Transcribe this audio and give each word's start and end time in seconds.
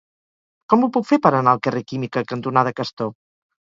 Com 0.73 0.85
ho 0.85 0.89
puc 0.95 1.05
fer 1.11 1.19
per 1.27 1.31
anar 1.41 1.53
al 1.57 1.63
carrer 1.67 1.85
Química 1.93 2.25
cantonada 2.33 2.77
Castor? 2.81 3.13